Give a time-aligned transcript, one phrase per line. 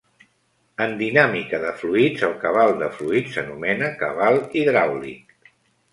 [0.85, 5.37] En dinàmica de fluids, el cabal de fluid s'anomena cabal hidràulic.